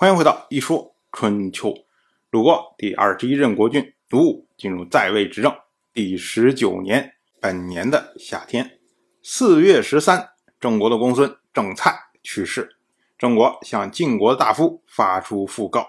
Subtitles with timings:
[0.00, 1.68] 欢迎回到《一说春秋》。
[2.30, 5.54] 鲁国第二十一任国君鲁武进入在位执政
[5.92, 8.78] 第十九年，本年的夏天，
[9.22, 12.78] 四月十三，郑国的公孙郑蔡去世。
[13.18, 15.86] 郑国向晋国的大夫发出讣告。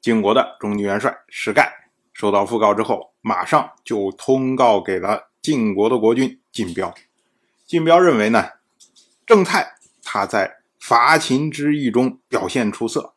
[0.00, 6.94] 晋国的中军元帅石盖收到讣告之后，马上就通告给了晋国的国君晋彪。
[7.66, 8.44] 晋彪认为呢，
[9.26, 9.72] 郑蔡
[10.04, 13.14] 他在伐秦之役中表现出色，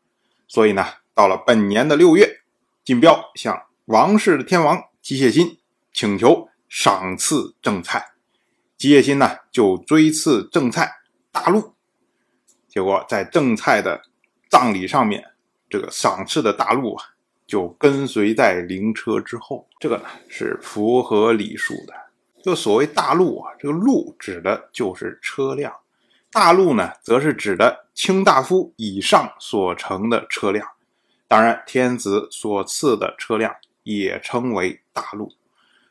[0.54, 0.86] 所以呢，
[1.16, 2.42] 到了本年的六月，
[2.86, 5.58] 晋彪向王室的天王姬谢辛
[5.92, 8.12] 请求赏赐正蔡，
[8.78, 10.98] 姬谢辛呢就追赐正蔡
[11.32, 11.74] 大陆。
[12.68, 14.04] 结果在正蔡的
[14.48, 15.26] 葬礼上面。
[15.68, 17.04] 这个赏赐的大路啊，
[17.48, 19.68] 就跟随在灵车之后。
[19.80, 21.96] 这个呢是符合礼数的。
[22.44, 25.74] 就所谓大路啊，这个路指的就是车辆，
[26.34, 30.68] 大路呢则是指的卿大夫以上所乘的车辆。
[31.28, 35.32] 当然，天子所赐的车辆也称为大路。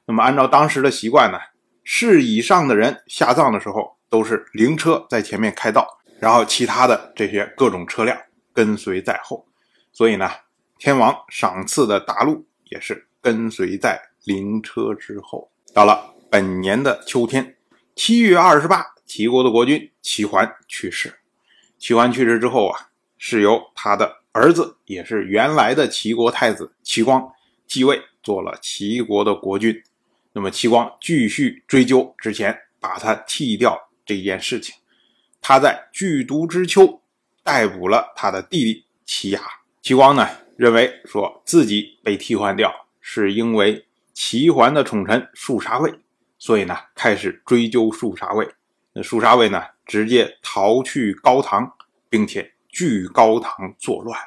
[0.04, 1.38] 那么按照当时的习惯呢，
[1.84, 5.86] 士以上的人下葬的时候，都是灵车在前面开道，
[6.18, 8.16] 然后其他的这些各种车辆
[8.52, 9.46] 跟随在后。
[9.92, 10.28] 所以呢，
[10.76, 15.50] 天王赏赐的大路也是跟随在灵车之后。
[15.72, 17.56] 到了本年的秋天，
[17.94, 21.18] 七月二十八，齐国的国君齐桓去世。
[21.76, 27.30] 齐桓去世之后啊，是由他的儿子，也是原来的齐国太子齐光
[27.66, 29.82] 继位，做了齐国的国君。
[30.32, 34.74] 那么齐光继续追究之前把他剃掉这件事情。
[35.42, 37.02] 他在剧毒之秋
[37.44, 39.42] 逮捕了他的弟弟齐牙。
[39.82, 45.92] 齐光呢认为说自己被替换掉，是因为齐桓的宠臣树杀卫，
[46.38, 48.48] 所以呢开始追究树杀卫。
[48.92, 51.72] 那树杀卫呢直接逃去高唐，
[52.08, 54.18] 并且据高唐作乱。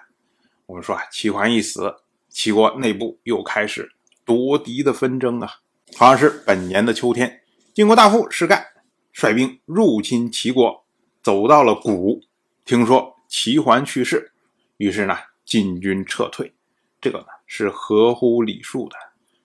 [0.66, 1.95] 我们说啊，齐桓一死，
[2.30, 3.91] 齐国内部又开始
[4.23, 5.49] 夺嫡的纷争啊。
[5.95, 7.41] 好像是本年的秋天，
[7.73, 8.66] 晋国大夫士盖
[9.12, 10.85] 率兵入侵齐国，
[11.22, 12.22] 走到了谷，
[12.63, 14.31] 听说齐桓去世，
[14.78, 15.18] 于是呢。
[15.45, 16.56] 进军撤退，
[17.00, 18.95] 这个呢是合乎礼数的。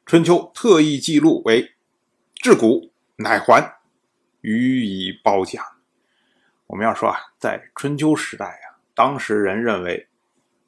[0.06, 1.72] 春秋特意记录为
[2.42, 3.79] “至谷乃还，
[4.40, 5.64] 予以褒奖”。
[6.66, 10.08] 我们要说啊，在春秋时代啊，当时人认为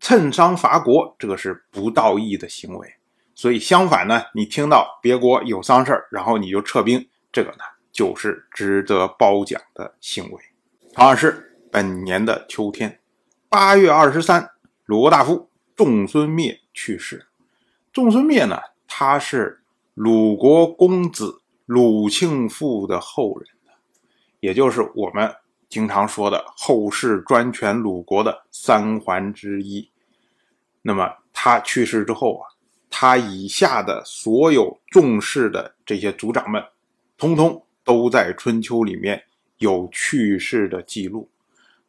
[0.00, 2.94] 趁商伐国这个是不道义的行为，
[3.34, 7.58] 所以相反呢，你听到别国有丧事然后你就撤兵，这个呢
[7.92, 10.42] 就是值得褒奖的行为。
[10.92, 13.00] 同样是本年的秋天，
[13.48, 14.50] 八月二十三。
[14.84, 17.26] 鲁国大夫仲孙灭去世。
[17.92, 19.62] 仲孙灭呢，他是
[19.94, 23.48] 鲁国公子鲁庆父的后人，
[24.42, 25.32] 也就是我们
[25.68, 29.88] 经常说的后世专权鲁国的三桓之一。
[30.82, 32.50] 那么他去世之后啊，
[32.90, 36.62] 他以下的所有重视的这些族长们，
[37.16, 39.22] 通通都在春秋里面
[39.58, 41.30] 有去世的记录。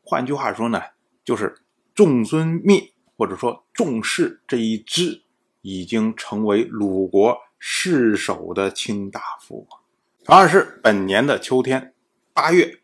[0.03, 0.81] 换句话说呢，
[1.25, 1.57] 就是
[1.95, 2.91] 仲孙灭。
[3.15, 5.21] 或者说，仲氏这一支
[5.61, 9.67] 已经成为鲁国世守的卿大夫。
[10.25, 11.92] 同样是本年的秋天，
[12.33, 12.79] 八月，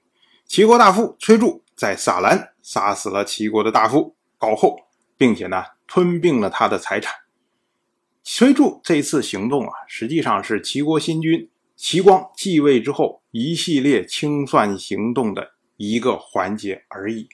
[0.46, 4.78] 齐国大夫崔杼在撒兰杀死了齐国的大夫高后，
[5.18, 7.12] 并且呢，吞并了他的财产。
[8.24, 17.28] 崔杼这次行动啊，实际上是齐国新君齐光继位之后一系列清算行动的一个环节而已。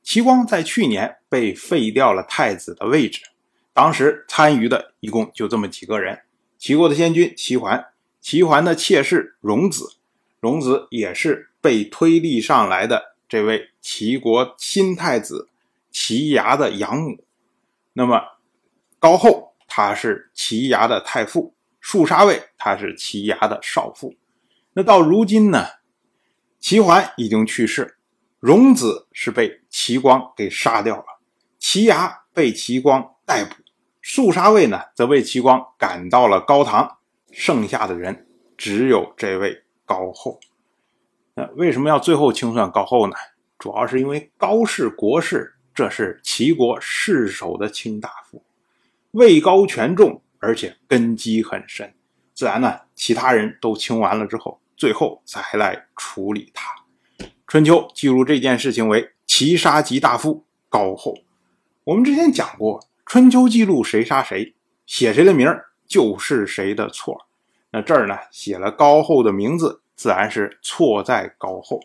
[0.00, 3.20] 齐光在去年被废掉了太子的位置，
[3.72, 6.20] 当时参与的一共就这么几个人：
[6.56, 7.84] 齐国的先君齐桓，
[8.20, 9.96] 齐桓的妾室荣子，
[10.42, 15.48] 荣子也是被推立上来的这位齐国新太子
[15.92, 17.24] 齐牙的养母。
[17.92, 18.20] 那么
[18.98, 24.16] 高后他是齐牙的太傅，树杀卫他是齐牙的少傅。
[24.72, 25.64] 那到如今呢，
[26.58, 27.98] 齐桓已经去世。
[28.40, 31.04] 荣子是被齐光给杀掉了，
[31.60, 33.54] 齐牙被齐光逮捕，
[34.02, 36.98] 肃杀卫呢则被齐光赶到了高唐，
[37.30, 38.26] 剩下的人
[38.56, 40.40] 只有这位高后。
[41.34, 43.14] 那为什么要最后清算高后呢？
[43.58, 48.42] 主要是因为高氏国氏，这是齐国世守的卿大夫，
[49.10, 51.92] 位高权重，而且根基很深，
[52.32, 56.72] 自然呢，其他人都清完了之后，最后才来处理他。
[57.46, 61.14] 春秋记录这件事情为齐杀吉大夫高后。
[61.84, 64.54] 我们之前讲过，春秋记录谁杀谁，
[64.86, 65.46] 写谁的名
[65.86, 67.26] 就是谁的错。
[67.70, 71.78] 那这儿呢写了高后的名字，自然是错在高后。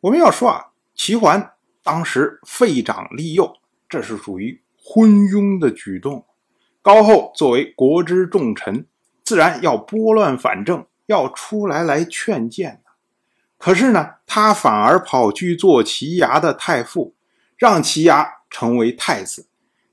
[0.00, 1.52] 我们要说啊，齐桓
[1.82, 6.24] 当时废长立幼，这是属于昏庸的举动。
[6.80, 8.86] 高后作为国之重臣，
[9.22, 12.80] 自然要拨乱反正，要出来来劝谏
[13.58, 17.14] 可是呢，他反而跑去做齐牙的太傅，
[17.58, 19.48] 让齐牙成为太子，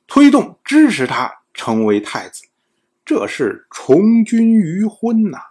[0.07, 2.45] 推动支持他成为太子，
[3.03, 5.50] 这是从军于昏呐！